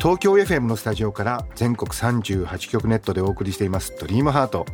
[0.00, 3.94] 東京 FM のスタジオから全国38局ネットでお送りしています。
[4.00, 4.64] ドリームハート。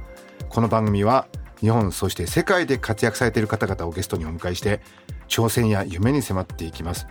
[0.49, 1.27] この番組は
[1.59, 4.81] 日本そして世界で活躍されている方々をゲストにお迎えして
[5.27, 7.09] 挑戦や夢に迫っていきます。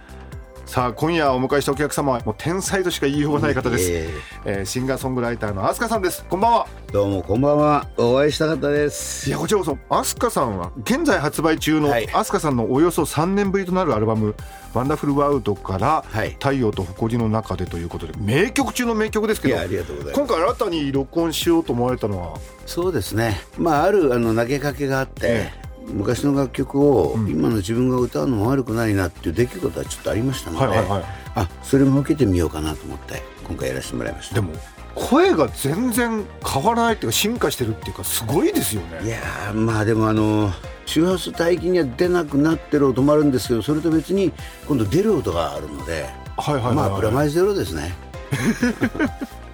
[0.66, 4.10] さあ今夜お迎えしたお客様はもう天才としか言いようがない方です、え
[4.46, 4.52] え。
[4.64, 6.26] ーシンガーソングライターの飛鳥さんです。
[6.28, 6.68] こんばんは。
[6.90, 7.88] えどうもこんばんは。
[7.98, 9.30] お会いしたかったです。
[9.30, 12.08] いやこちらこそ飛鳥さんは現在発売中のはい。
[12.08, 14.36] 飛鳥さんのおよそ3年ぶりとなるアルバム
[14.74, 20.20] 「ワンダフルワールド」からはい「太陽と誇りの中で」ということで名曲中の名曲ですけどいやありがとうございます。
[20.20, 22.40] 今回新たに録音しようと思われたのは？
[22.66, 23.40] そうですね。
[23.58, 31.04] まああるあの投げかけがあって、え昔の楽曲を今の自分が歌うのも悪くないなっていう出来事はちょっとありましたので、はいはいはい。
[31.36, 34.36] あそれも受けてみようかなと思って今回やらせてもらいました。
[34.36, 34.54] でも
[34.96, 39.06] 声が全然変わらないっていうか進化してるっていうかすごいですよね。
[39.06, 40.52] いやーまあでもあの
[40.86, 44.32] 周波数帯域には出なくなってる音もあるんですけどそれと別に
[44.68, 46.06] 今度出る音があるので
[46.38, 46.76] はいはいはいはい。
[46.76, 47.94] まあプラマイゼロですね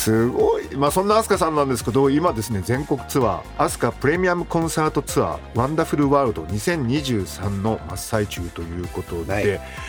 [0.00, 9.44] すごい、まあ、そんな飛鳥さんなんですけど今ですね全国ツアー飛鳥プレミアムコンサートツアーワンダフルワールド2023の真っ最中ということで、はい。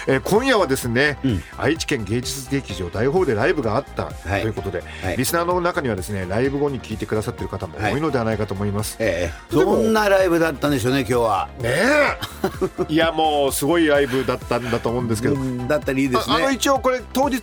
[0.08, 1.44] えー今夜はですね、うん。
[1.58, 4.44] 愛知県芸術劇場大ホールでライブがあったとはい。
[4.44, 5.18] いうことで、はい。
[5.18, 8.02] リスナーの中にはですねライブ後に聞いてくださってる方も多い。
[8.02, 8.98] のではないかと思います。
[9.00, 9.56] ええ。
[9.56, 11.50] どんなライブだったんでしょうね今日は。
[11.60, 12.94] ねえ。
[12.94, 17.42] いやもうすごいライブだったんだと思うんですけど、うんだったらいいですああのね一応これ当日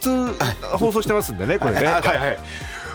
[0.77, 2.39] 放送してますんでねこれねはいはい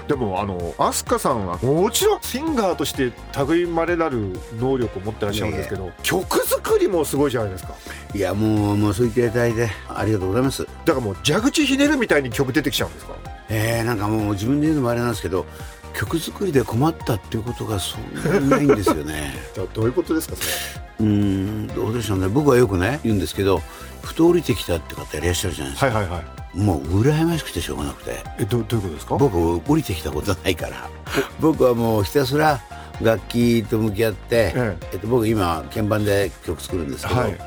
[0.07, 3.13] でもあの飛鳥さんはもちろんシンガーとして
[3.47, 7.73] 類まれなる能力を持ってらっしゃるんですけど曲作りもすごいじゃないですか。
[8.13, 10.65] いやもうもうそう言っていただいてありがとうございます。
[10.85, 13.13] だからもう蛇口ひねるみたいに曲出てきちゃうんですか？
[13.49, 15.45] えー、なんかもう自分で言うのもあれなんですけど
[15.93, 19.33] 曲作りで困ったっていうことがそんなにないんですよね。
[19.55, 20.92] どどういうことですかそれ？
[21.03, 22.27] うーんどうでしょうね。
[22.27, 23.61] 僕はよくね言うんですけど
[24.01, 26.23] ふと降りてきたって方いらっしゃるじゃないですか、はいはいは
[26.55, 26.57] い。
[26.57, 28.23] もう羨ましくてしょうがなくて。
[28.39, 29.15] えどどういうことですか？
[29.17, 30.89] 僕降りてきたことないから。
[31.39, 32.61] 僕はもうひたすら
[33.01, 34.77] 楽器と向き合って、え。
[34.93, 37.37] えっと、僕今鍵盤で曲作るんですけど、はい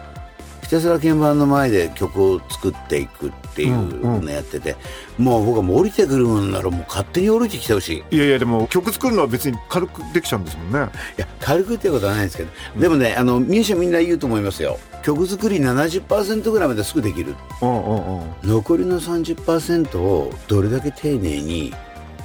[0.67, 4.75] ひたすら鍵盤の前で曲を作っていくっていうのやってて、
[5.17, 8.03] もう僕はもう降りてくるもんならもう勝手に降りてきてほし。
[8.11, 10.91] いいやいやでも曲作るのは別に軽くできちゃうんですもんね。
[11.17, 12.51] いや軽くっていうことはないんですけど、
[12.81, 14.77] でもねあのミュージシャンみんな言うと思いますよ。
[15.05, 17.37] 曲作り70%ぐらいまですぐできる。
[17.63, 18.35] うんうんうん。
[18.43, 21.73] 残りの30%をどれだけ丁寧に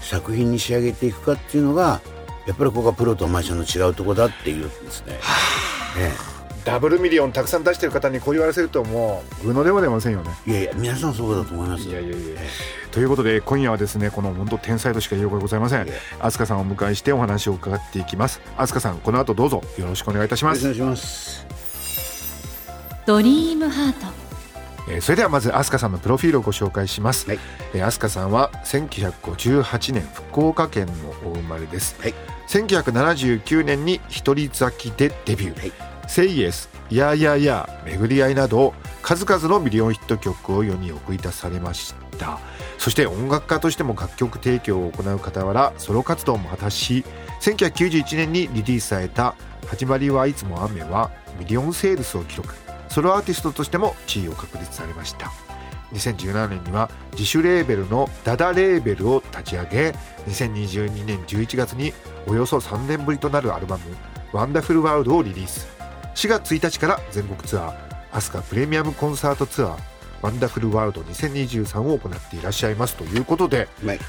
[0.01, 2.01] 作品に仕上げていくかっていうのが
[2.47, 5.19] やっぱりここがプロとアマチュアの違うとこだっていうんですね。
[5.99, 6.11] え
[6.63, 10.31] ダブルミリオンたくさん出してる方にこう言わせるともう具のでも出ませんよね。
[10.47, 11.87] えいやいや皆さんそうだと思います。
[11.87, 12.41] いやいやいや。
[12.91, 15.87] ということで今夜はですねこの本当天才としか言いようがございません。
[16.19, 18.41] 飛鳥さんをお迎えしてお話を伺っていきます。
[18.57, 19.63] 飛鳥さんこの後どうぞ。
[19.77, 21.47] よろしくお願いいたします、お願いします。
[23.07, 24.07] ドリームハート。
[24.89, 27.39] えーそれではまず飛鳥さんのプロフィールをご紹介します、はい。
[27.73, 30.93] えー飛鳥さんは1958年福岡県の
[31.31, 32.13] お生まれです、はい。
[32.47, 42.37] 1979年に一人咲きでデビュー、はいセイエスやーやーや巡り合いなど数々のミリオンヒット曲を世に送り出されました。
[42.77, 47.05] そして音楽家としても楽曲提供を行う傍らソロ活動も果たし
[47.39, 49.35] 1991年にリリースされた
[49.67, 52.53] 「始まりはいつも雨」はミリオンセールスを記録。
[52.89, 55.31] ソロアーティストとしても地位を確立されました。
[55.93, 59.95] 2017年には自主レーベルの DADA レーベルを立ち上げ
[60.27, 61.93] 2022年11月に
[62.27, 65.80] およそ3年ぶりとなるアルバム「Wonderful World」をリリース。
[66.15, 67.75] 4月1日から全国ツアー
[68.11, 69.77] アスカプレミアムコンサートツアー
[70.21, 73.99] ワンダフルワールド2023を行っていらっしゃいますということではい。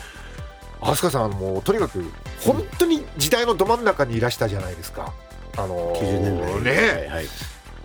[0.80, 2.04] 飛鳥さんもうとにかく
[2.40, 5.12] 本当に時代のど真ん中にいらしたじゃないですか。
[5.56, 6.62] あのー90年代。
[6.62, 7.26] ねはいはい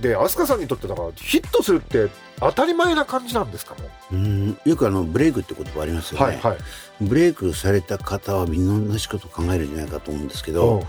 [0.02, 2.10] で飛鳥さんにとってだからヒットするって
[2.40, 4.16] 当たり前な感じなんですかもう？
[4.16, 6.58] んよくあのブレイクって言葉ありますよね、はいはい。
[7.02, 10.82] ブレイクされた方はみんな同じこと考えるんじゃないかと思うんですけおどう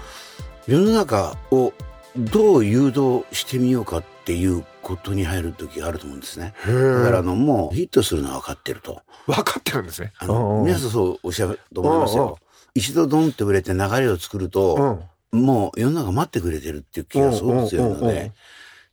[0.67, 1.73] 世の中を
[2.17, 6.55] どう誘導してみようかっていうことに入る時があると思うんですね。
[6.67, 9.03] へだからあえのもうヒットするのは分かってると。
[9.27, 10.13] 分かってるんですね。
[10.19, 12.39] あの皆さんそうおっしゃると思いますよ。
[12.75, 15.01] 一度ドンって売れて流れを作ると、
[15.33, 15.41] うん。
[15.41, 18.33] もう世の中待ってくれてるっていう気がすごく強いので。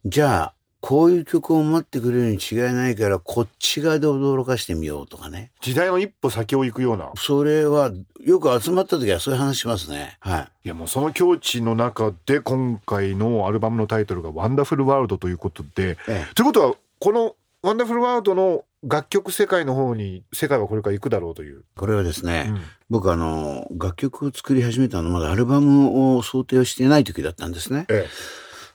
[0.06, 0.54] じゃあ
[0.88, 5.50] こういう曲を待ってくれるに違いないから、こっち側で驚かしてみようとかね。
[5.60, 7.12] 時代の一歩先を行くような。
[7.18, 7.92] それは、
[8.24, 10.18] よく集まった時はそういう話しますね。
[10.20, 10.48] はい。
[10.66, 21.64] いやもうその境地の中で今回のアルバムのタイトルが「Wonderful World」ということで、ええということはこの「Wonderful World」の楽曲世界の方に世界はこれから行くだろうという。
[21.76, 22.62] これはですね、うん
[22.92, 27.88] 僕あの、楽曲を作り始めたのまだアルバムを想定をしていない時だったんですね。
[27.90, 28.08] え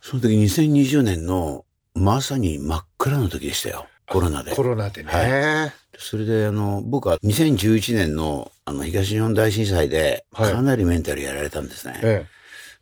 [0.01, 1.65] その時2020年の
[1.95, 3.87] まさに真っ暗の時でしたよ。
[4.09, 4.55] コロナでえ、。
[4.55, 12.01] コロナでね、はそれであの、僕は2011年のあの東日本大震災ではいかなりメンタルやられたんですね。
[12.03, 12.27] え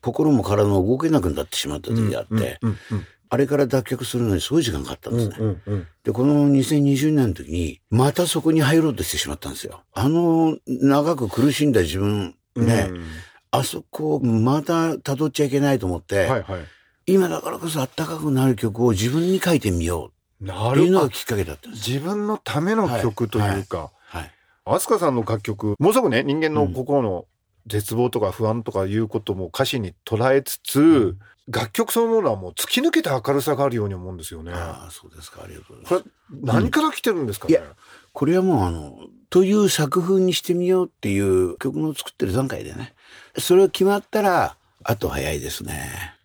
[0.00, 2.60] 心も体も動けなくなってしまったえ時があって、
[3.31, 5.40] あれから脱却するのにすごい時間がかかったんうんです
[5.70, 5.84] ね。
[6.04, 9.82] で、この2020年の時に、またそこに入ろうとしてしまったんですよ。
[9.93, 13.04] あの、長く苦しんだ自分、ね、うん
[13.50, 16.61] あそこをまた辿っちゃいけないと思って、はいはい。
[17.08, 20.93] 今だからこそ暖かくなる曲を自分に書いてみよなうっていう。
[20.93, 21.90] のがきっかけだったんです。
[21.90, 24.31] 自分のための曲というか、はい。
[24.64, 27.25] 飛鳥さんの楽曲、ものすごくね、人間の心の
[27.66, 31.16] 絶望とか不安とかいうことも歌詞に捉えつつ、
[31.50, 34.52] 楽曲そのものはもう突き抜けた明るさがあるように思うんですよね。
[34.52, 35.43] ああ、そうですか。
[35.44, 36.54] ありがとうございこます。
[36.54, 37.62] れ、何から来てるんですかね、いや
[38.12, 38.99] これはもうあの、
[39.31, 42.94] という作風にしてみようっていう曲の作ってる段階でね。
[43.38, 46.17] それが決まったら、あと早いですね。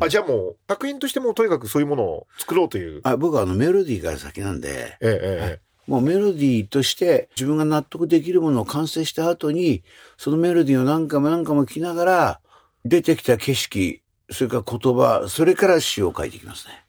[0.00, 3.00] あ、じゃあもう、作品としてもとにかくそういうものを作ろうという。
[3.04, 9.82] あ僕はあのメロディーから先なんで、ええええもうメロディーとして自分が納得できるものを完成した後に、
[10.18, 12.40] そのメロディーを何回も何回も聞きながら、
[12.84, 14.00] 出てきた景色、
[14.30, 16.84] それから言葉、それから詩を書いていきますね。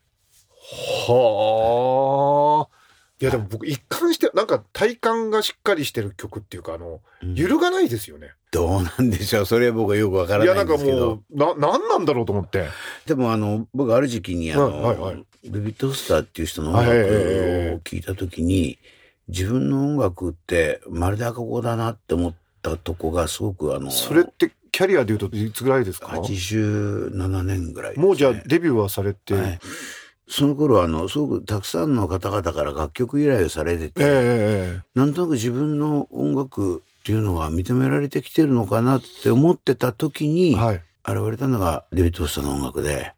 [1.08, 2.81] はあ。
[3.22, 7.02] いやでも僕一貫して、なんか体感がしっかりしてる曲っていうか、あの、
[7.36, 8.32] 揺るがないですよね。
[8.52, 9.46] どうなんでしょう。
[9.46, 11.22] それは僕はよくわからいや、なないんかんですけど。
[11.36, 12.66] もう、な、なんなんだろうと思って。
[13.06, 15.26] でもあの、僕ある時期にあの、はいはいはい。
[15.44, 16.94] デビッド・ホスターっていう人の音楽を
[17.80, 18.80] 聞いた時に、
[19.28, 29.60] 自分の音楽ってまるで赤子だなって思ったとこがすごくあの、それってキャリアで言うといつぐらいですか？87年ぐらいね、もうじゃあデビューはされて、はい
[30.32, 40.82] その頃あの、すごくたくさんの方々から楽曲依頼をされてて、ええええなんとなく自分の音楽っていうのが認められてきてるのかなって思ってた時に、はい。
[41.06, 43.14] 現れたのがデビッド・ホスターの音楽で、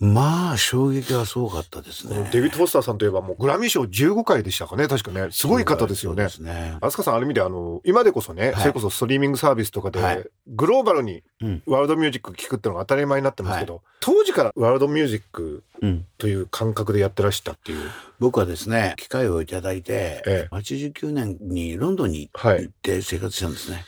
[0.00, 2.28] まあ衝撃はすごかったですね。
[2.32, 5.28] デビッド・フォスターさんといえばもうグラミー賞15回でしたかね、確かね。
[5.30, 6.28] すごい方ですよね。
[6.28, 6.76] そうですね。
[6.80, 11.62] 飛鳥さん、ある意味であの、今でこそね、はいそれこそストリーミングサービスとかで、はいグローバルにうん。
[11.66, 16.06] ワールドミュージック聴くってのが当たり前になってますけど、当時からワールドミュージックうん。
[16.18, 17.90] という感覚でやってらしたっていう。
[18.18, 23.84] 僕はですね、機会をいただいて、ええ89年にロンドンにはい行って生活したんですね。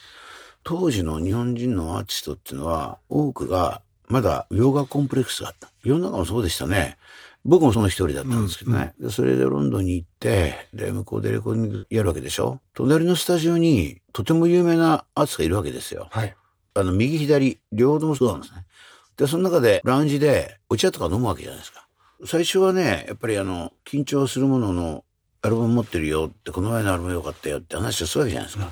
[0.63, 5.71] 当時の日本人のアーティストっていうのは、多くがまだ洋画コンプレックスがあった。
[5.83, 6.97] 世の中もそうでしたね。
[7.45, 8.95] 僕もその一人だったんですけどね。
[9.01, 16.09] でそれでロンドンに行って、で、向こうでレコーディングやるわけでしょ隣のスタジオにとても有名なアーティストがいるわけですよ。
[16.11, 16.35] はい。
[16.75, 18.67] あの、右左、両方ともそうなんですね。
[19.17, 21.87] で、その中で、ラウンジで、お茶とか飲むわけじゃないですか。
[22.27, 25.05] 最初はね、やっぱりあの、緊張するものの、
[25.43, 28.71] アルバム持ってるよって、この前のアルバム良かったよって話をするわけじゃないですか。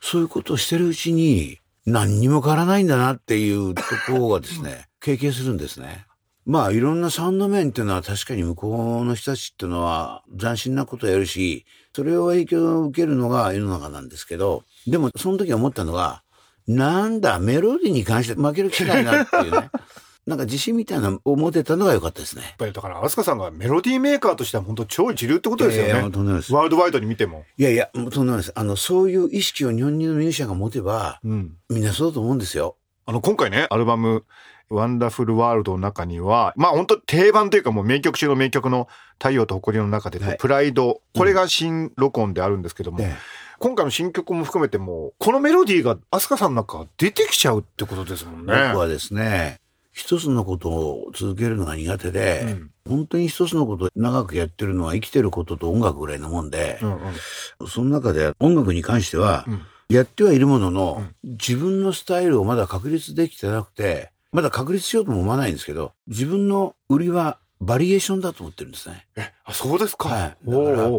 [0.00, 6.06] そういうことをしてるうちに、何にも変わらないんだなっていうところがですね、 経験するんですね。
[6.44, 16.22] まあ、いろんなサウンド面っていうのは確かに向こうの人たちっていうのは斬新なことをやるし、それを影響を受けるのが世の中なんですけど、でもその時思ったのが、
[16.66, 19.70] なんだ、メロディーに関して負ける気ないなっていうね。
[20.28, 22.42] なんか自信みたいなのを持てたのが良かったですね。
[22.42, 25.88] やっぱりだから、飛鳥さんがメロディーメーカーとしては本当超一流ってことですよね。
[25.88, 27.46] いやいやとんでもないですワールドワイドに見ても。
[27.56, 28.52] いやいや、とんでもないです。
[28.54, 31.54] あの、そういう意識を日本人のミュージシャンが持てば、うん。
[31.70, 32.76] みんなそうだと思うんですよ。
[33.06, 34.26] あの、今回ね、アルバム、
[34.68, 43.16] ワンダフルワールドの中には、まあ本当定番というかもう名曲中の名曲の太陽と誇りの中で、はいプライド、これが新録音であるんですけども、え
[43.58, 48.54] 今回の新曲も含めても、このメロディーが飛鳥さんの中出てきちゃうってことですもんね。
[48.68, 49.58] 僕はですね、
[49.98, 52.70] 一つのことを続けるのが苦手で、うん。
[52.88, 57.68] 本当に一つのことを長くやってるのは生きてることと音楽ぐらいなもんでう、んうん。
[57.68, 59.62] その中で音楽に関しては、うん。
[59.88, 69.06] やってはいるものの、自分のスタイルをまだ確立できてなくて、まだ確立しようとも思わないんですけど、自分の売りはバリエーションだと思ってるんですね。
[69.16, 70.08] え、あ、そうですか。
[70.10, 70.20] はい。
[70.20, 70.90] だから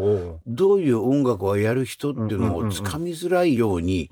[0.48, 4.10] どういう音楽をやる人っていうのをつかみづらいように、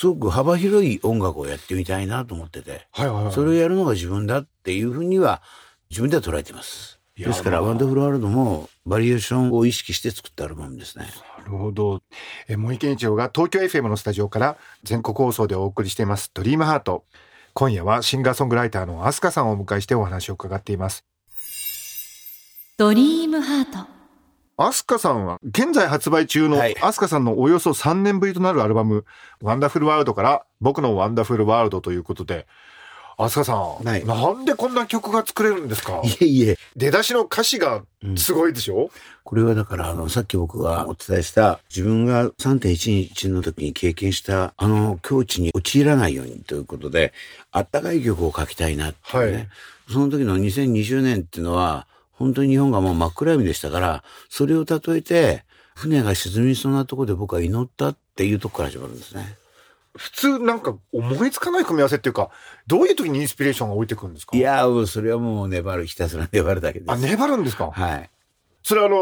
[0.00, 3.32] すごく幅広い音楽をやってみたいなと思ってて、はいはいはい。
[3.34, 5.42] それをやるのが自分だっていうふうには
[5.90, 6.98] 自分では捉えています。
[7.14, 11.04] ですから、まあワンダフルワールドもバリエーションを意識して作ったアルバムですね。
[11.38, 12.00] なるほど。
[12.48, 17.04] え、茂木健一郎が東京 FM のスタジオから全国放送でお送りしています、 Dream HEART。
[17.52, 21.04] 今夜はシンガーソングライターの ASKA さんをお迎えしてお話を伺っています。
[22.78, 23.99] Dream HEART
[24.62, 26.76] ASKA さんは現在発売中のはい。
[26.82, 32.46] ASKA さんのおよそ3年ぶりとなるアルバム「Wonderful World」から「僕の Wonderful World」ということで
[33.16, 34.04] ASKA さん、はい。
[34.04, 36.02] なんでこんな曲が作れるんですか？
[36.04, 36.58] いえいえ。
[36.76, 37.82] 出だしの歌詞が
[38.16, 38.90] すごいでしょ、
[39.24, 47.12] これはだから、あの、さっき僕がお伝えした、自分が3.11の時に経験した、あの境地に陥らないようにということで、
[47.52, 49.32] あったかい曲を書きたいなってね。
[49.32, 49.48] はい。
[49.92, 51.86] その時の2020年っていうのは、
[52.20, 59.38] 本当に日本がもう真っ暗闇でしたから、それを例えて、船が沈みそうなところで僕は祈ったっていうとこから始まるんですね。
[59.96, 62.30] 普通なんか思いつかない組み合わせっていうか
[62.66, 64.36] どういう時にインスピレーションが降りてくるんですか？
[64.36, 66.92] いやー、それはもう粘る、ひたすら粘るだけです。
[66.92, 67.70] あ粘るんですか？
[67.70, 68.10] はい。
[68.62, 68.96] それはあの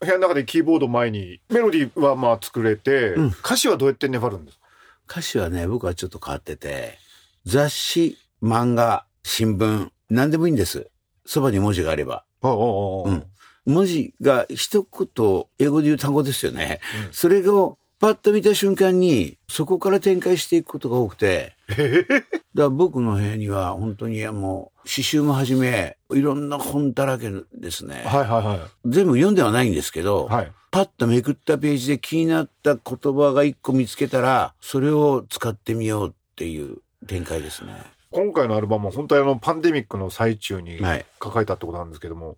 [0.00, 4.58] 部屋の中でキーボード前にメロディーはまあ作れて、うん歌詞はどうやって粘るんです？
[4.58, 4.64] か
[5.10, 6.98] 歌詞はね、僕はちょっと変わってて、
[7.44, 10.88] 雑誌、漫画、新聞、何でもいいんです。
[11.26, 12.24] そばに文字があれば。
[12.50, 13.24] うん。
[13.66, 16.80] 文字が一言、英語で言う単語ですよね。
[17.12, 28.02] それをパッと見た瞬間に、そこから展開していくことが多くて、だから僕の部屋には本当にもう、詩集もはじめ、いろんな本だらけですね。
[28.04, 28.60] はいはいはい。
[28.84, 30.52] 全部読んではないんですけど、はい。
[30.70, 32.82] パッとめくったページで気になった言
[33.14, 37.93] 葉が一個見つけたら、それを使ってみようっていう展開ですね。
[38.14, 41.04] 今回のアルバムは本当にあのパンデミックの最中にはい。
[41.22, 42.36] 書かれたってことなんですけども、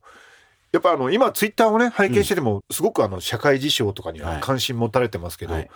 [0.73, 4.41] やっぱあの今ツイッターをね拝見しててもすごくあの社会事象とかにははい。
[4.41, 5.71] 関心持たれてますけど、はい。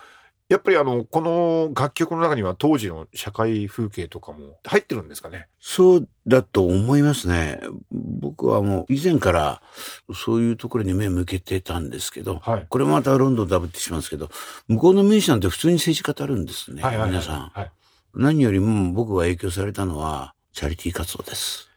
[0.49, 5.47] やっぱりあのこの楽曲の中には当時の社会風景とかも入ってるんですかね？
[5.59, 7.61] そうだと思いますね。
[7.91, 9.61] 僕はもう以前から
[10.13, 12.65] そういうところに目向けてたんですけど、はい。
[12.67, 14.29] これもまたロンドンダブってしますけど、
[14.67, 17.09] 向こうのミュージシャンって普通に政治語るんですね、はいはいはい。
[17.11, 17.49] 皆さん。
[17.49, 17.71] はい
[18.13, 21.69] 何よりも僕が影響されたのはチャリティー活動です。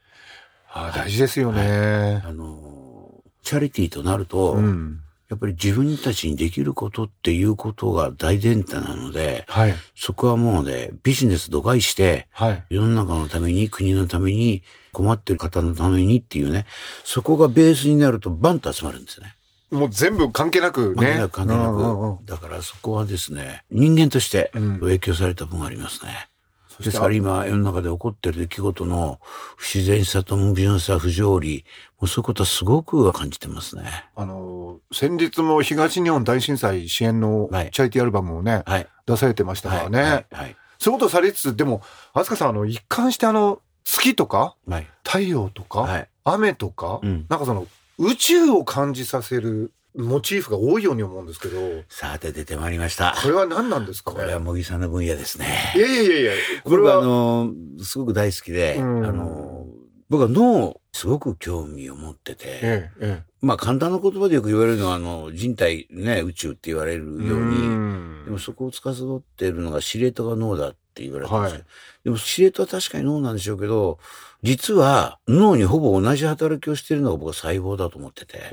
[0.73, 5.00] ああ大事ですよね、あの、チャリティーとなると、うん。
[5.31, 9.75] やっぱり自分たちにできることっていうことが大前提なので、はい。
[9.97, 12.64] そこはもうね、ビジネス度外して、はい。
[12.69, 14.62] 世の中のために、国のために、
[14.93, 16.67] 困ってる方のためにっていうね、
[17.05, 19.35] そこがベースになるとバンと集まるんですね。
[19.75, 22.25] もう全部関係なくね関係なく。
[22.25, 26.28] だからそこはですね、人間としてうん影響された分がありますね。
[26.69, 29.21] してですから今世の中で起こってる出来事の
[29.57, 31.64] 不自然さと無病さ、不条理、
[32.00, 33.85] もうそういうことはすごく感じてますね。
[34.16, 38.87] あの先日も東日本大震災支援のチはいャリティーアルバムをね、はい。
[39.07, 40.26] 出されてましたからね、はい。
[40.33, 40.57] はい。
[40.78, 44.87] そういうことをされつつでも飛鳥さんあの一貫してあの月とかはい。
[45.04, 46.09] 太陽とか、はい。
[46.25, 47.66] 雨とか、うんなんかその
[47.98, 51.56] 宇宙を感じさせるモチーフが多いように思うんですけど
[51.88, 53.14] さて出てまいりました。
[53.22, 54.10] これは何なんですか？
[54.10, 55.72] これはね茂木さんの分野ですね。
[55.76, 56.32] いやいやいやいや
[56.64, 59.66] これ僕はあはの、すごく大好きで、うんあの、
[60.08, 71.58] 僕は脳、すごく興味を持ってて、えええまあ簡単な言葉でよく言われるのは、あの、人体ね、宇宙って言われるえように、んでもそこを司っているのが司令塔が脳だって言われてるんですよ。
[71.58, 71.64] はい
[72.04, 73.98] でも司令塔は確かに脳なんでしょうけど、
[74.42, 78.50] 実は脳にほぼ同じ働きをしているのが僕は細胞だと思ってて、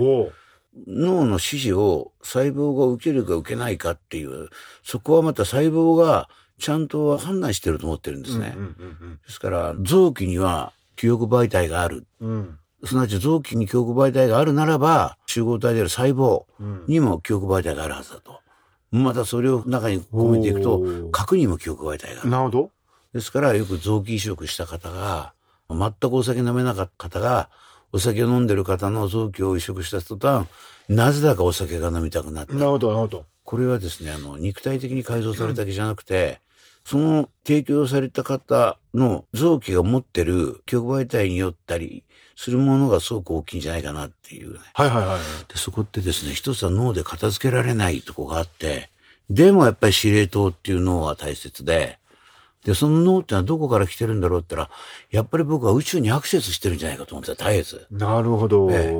[0.88, 4.48] 脳の指示を細胞が受けるか受けないかっていう、
[4.83, 6.29] そこはまた細胞が
[6.60, 8.55] ちゃんと判断してると思ってるんですね。
[9.27, 12.05] ですから、臓器には記憶媒体がある。
[12.21, 18.39] うんうんすなわち臓器に記憶媒体があるならば、集合体である細胞うんにも記憶媒体があるはずだと。
[18.91, 22.29] またそれを中に込めていくと核にも記憶媒体がある。
[22.29, 22.71] なるほど
[23.13, 25.33] ですから、よく臓器移植した方が、
[25.69, 27.50] 全くお酒飲めなかった方が、
[27.91, 30.48] お酒を飲んでる方の臓器を移植した途端、
[30.88, 32.53] なぜだかお酒が飲みたくなった。
[32.53, 36.39] なるほどなるほどこれはですね、あの、肉体的に改造されただけじゃなくて、
[36.86, 42.03] その提供された方の臓器が持ってる記憶媒体によったり
[42.36, 44.60] するものがすごく大きいんじゃないかなっていうね。
[44.74, 45.20] はいはいはい
[45.52, 48.90] で、そこってですね、一つは脳で片付けられないとこがあって、
[49.30, 52.00] でもやっぱり司令塔っていう脳は大切で、
[52.66, 54.78] で、その脳ってのはどこから来てるんだろうって言ったら、
[55.10, 57.88] やっぱり僕は宇宙にアクセスしてるんじゃないかと思ってた、絶えず。
[57.90, 58.94] なるほど、え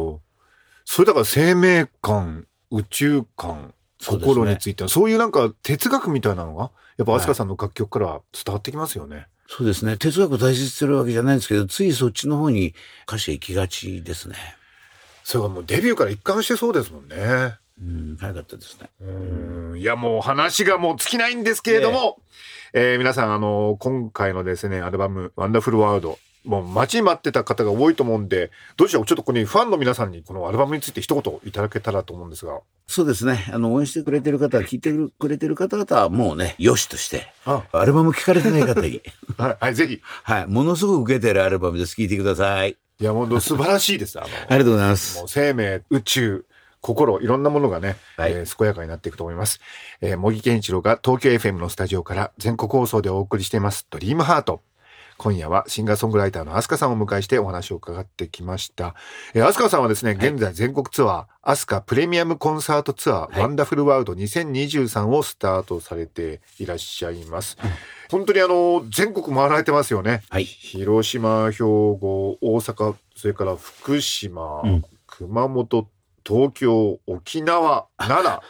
[0.86, 4.34] それだから生命観宇宙観そうですね。
[4.34, 9.98] 心についてはそういうなんか哲学みたいなのがやっぱ飛鳥さんの楽曲からは伝わってきますよね、そうですね。
[9.98, 12.74] 哲学を大切にするわけじゃないんですけど、ついそっちの方に
[13.05, 14.36] 歌詞へ行きがちですね。
[15.25, 18.89] それがもうデビューから一貫してそうですもんねうん、早かったですね。
[19.01, 22.20] うんいやもう話がもう尽きないんですけれども、
[22.72, 33.50] えー皆さんあの今回のですねアルバム「ワンダフルワールド」もう待ち待ってた方が多いと思うんでどうしようちょっとここにファンの皆さんにこのアルバムについて一言いただけたらと思うんですがそうですね。
[33.53, 39.01] あの、応援してくれてる方、聞いてくれてる方々はもうね、よしとして、あアルバム聞かれてない方に、
[39.38, 41.95] はい、はい、ぜひはい、ものすごく受けてるアルバムです。
[41.95, 42.71] 聞いてください。
[43.00, 44.19] いや、本当素晴らしいです。
[44.19, 46.45] あの、ありがとうございますもう生命、宇宙、
[46.81, 49.62] 心、いろんなものがね、はいえー健やかになっていくと思います。
[50.01, 54.62] えー、茂木健一郎が東京 FM のスタジオから全国放送でお送りしています、ドリームハート。
[55.22, 58.96] 今夜はシンガーソングライターのアスカさんをお迎えしてお話を伺ってきました。
[59.36, 67.60] えー、アスカさんはですね、現在全国ツアー、アスカプレミアムコンサートツアー、はいワンダフルワールド2023をスタートされていらっしゃいます。
[68.10, 70.24] 本当にあの、全国回られてますよね。
[70.30, 70.46] はい。
[70.46, 75.88] 広島、兵庫、大阪、それから福島、うん熊本、
[76.25, 78.42] 東京、沖縄、奈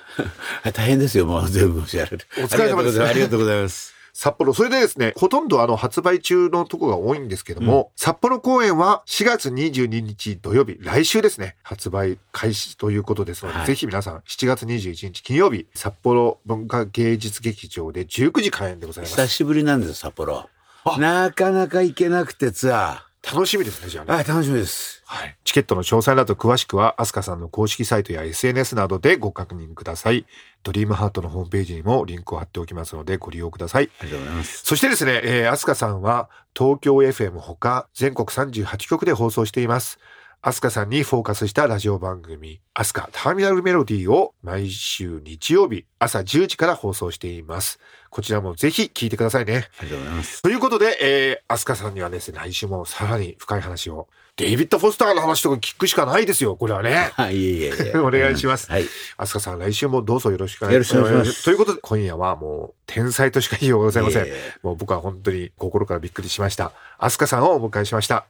[0.63, 2.25] 良、 大変ですよ、もう全部やられて。
[2.37, 4.00] お疲れ様ですありがとうございます。
[4.13, 4.53] 札幌。
[4.53, 19.15] それでですね、ほとんどあの発売中のとこが多いんですけども、札幌公演は4月22日土曜日、来週ですね、発売開始ということですので、はいぜひ皆さん7月21日金曜日、札幌文化芸術劇場で19時開演でございます。
[19.15, 20.49] 久しぶりなんです、札幌
[20.83, 20.97] あ。
[20.97, 24.11] なかなか行けなくてツア楽しみですね、じゃあね。
[24.11, 24.15] ー。
[24.15, 25.03] はい、楽しみです。
[25.05, 25.37] はい。
[25.43, 30.25] チケットの詳細など詳しくは、アスカさんの公式サイトや SNS などでご確認ください。
[30.63, 33.89] ドリームハートのホームページにもリンクを貼っておきますのでご利用ください。
[33.99, 34.63] ありがとうございます。
[34.65, 39.99] そしてですね、えー、アスカさんは東京 FM ほか全国38局で放送しています。
[40.43, 47.79] アスカさんにフォーカスしたラジオ番組、アスカターミナルメロディーを毎週日曜日朝10時から放送しています。
[48.09, 49.67] こちらもぜひ聞いてくださいね。
[49.79, 50.41] ありがとうございます。
[50.41, 57.11] ということで、えー、アスカさんにはですね、来週もさらに深い話を、デイビッド・フォスターの話とか聞くしかないですよ、これはね。
[57.13, 57.97] はい、いえいえいえ。
[58.01, 58.85] お願いしますはい。
[59.17, 60.95] アスカさん、来週もどうぞよろしくお願いします。
[60.95, 64.25] よろしくお願いしますということで、今夜はもう、天才としか言いようございません。
[64.25, 66.71] いえいえもう僕は本当に心からびっくりしました。
[66.97, 68.25] アスカさんをお迎えしました。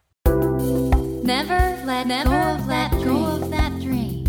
[1.24, 1.71] Never
[2.08, 4.24] let go of that dream.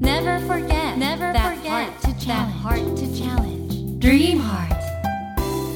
[0.00, 2.62] Never forget Never that forget heart to that challenge.
[2.62, 3.98] heart to challenge.
[4.00, 4.76] Dream heart.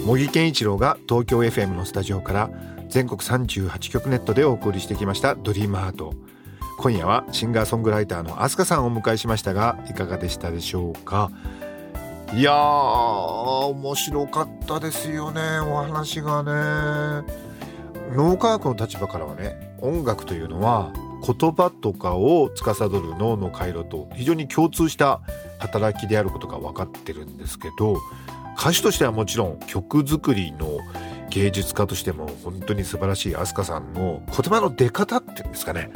[0.07, 2.51] 茂木健一郎が東京 FM のスタジオから
[2.89, 6.15] 全国38局ネットでお送りしてきました「ドリームハート
[6.79, 11.31] 今夜はシンガーソングライターのアスカさんをお迎えしましたがいかがでしたでしょうか？
[12.33, 17.25] いやー面白かったですよねお話がね
[18.17, 20.93] 脳科学の立場からはね音楽というのは
[21.25, 25.21] 言葉とかを司る脳の回路と非常に共通した
[25.59, 27.99] 働きであることが分かってるんですけど
[28.59, 30.79] 歌手としてはもちろん曲作りの
[31.31, 35.91] 芸術家としても本当に素晴らしい飛鳥さんの言葉の出方っていうんですかね。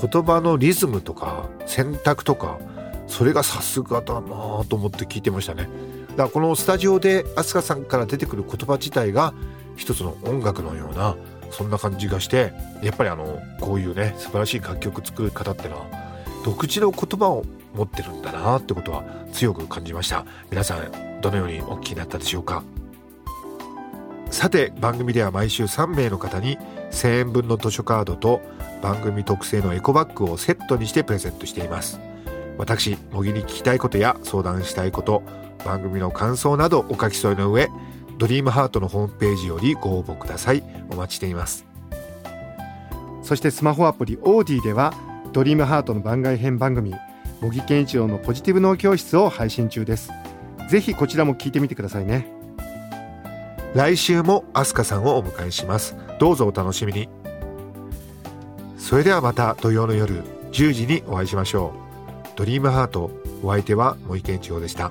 [0.00, 2.58] 言葉のリズムとか選択とか
[3.06, 5.68] それがさすがだなと思って聞いてましたね。
[6.10, 9.34] だからこのスタジオで飛鳥さんから出てくる言葉自体が
[9.76, 11.16] 一つの音楽のような
[11.52, 15.86] そんな感じがしてやっぱりあのこういうね素晴らしい楽曲作る方ってのは
[16.44, 20.26] 独自の言葉を持ってるんだなってことは強く感じました。
[20.50, 22.62] 皆さんどのようにお聞きになったでしょうか。
[24.30, 26.58] さて番組では毎週3名の方に
[26.90, 28.40] 1000円分の図書カードと
[28.82, 32.00] 番組特製のエコバッグをセットにしてプレゼントしています。
[32.58, 35.22] 私茂木に聞きたいことや相談したいこと
[35.64, 37.68] 番組の感想などお書き添えの上
[38.18, 40.62] ドリームハートのホームページよりご応募ください。
[40.90, 41.66] お待ちしています。
[43.22, 44.94] そしてスマホアプリオーディでは
[45.32, 46.94] ドリームハートの番外編番組
[47.40, 50.10] 茂木健一郎のポジティブ脳教室を配信中です。
[50.68, 52.26] ぜひこちらも聞いてみてくださいね。
[53.74, 55.96] 来週もアスカさんをお迎えします。
[56.18, 57.08] どうぞお楽しみに。
[58.76, 60.22] それではまた土曜の夜
[60.52, 61.82] 10時にお会いしましょう。
[62.36, 63.10] ドリームハート
[63.42, 64.90] お相手は森健一郎でした